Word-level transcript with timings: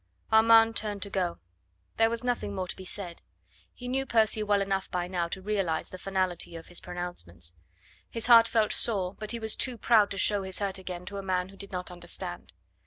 Armand 0.31 0.75
turned 0.75 1.03
to 1.03 1.11
go. 1.11 1.37
There 1.97 2.09
was 2.09 2.23
nothing 2.23 2.55
more 2.55 2.67
to 2.67 2.75
be 2.75 2.85
said. 2.85 3.21
He 3.71 3.87
knew 3.87 4.07
Percy 4.07 4.41
well 4.41 4.59
enough 4.59 4.89
by 4.89 5.07
now 5.07 5.27
to 5.27 5.43
realise 5.43 5.89
the 5.89 5.99
finality 5.99 6.55
of 6.55 6.69
his 6.69 6.81
pronouncements. 6.81 7.53
His 8.09 8.25
heart 8.25 8.47
felt 8.47 8.71
sore, 8.71 9.13
but 9.19 9.29
he 9.29 9.37
was 9.37 9.55
too 9.55 9.77
proud 9.77 10.09
to 10.09 10.17
show 10.17 10.41
his 10.41 10.57
hurt 10.57 10.79
again 10.79 11.05
to 11.05 11.17
a 11.17 11.21
man 11.21 11.49
who 11.49 11.55
did 11.55 11.71
not 11.71 11.91
understand. 11.91 12.51